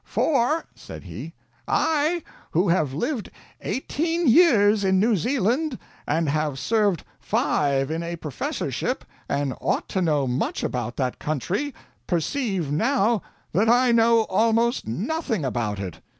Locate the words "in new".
4.83-5.15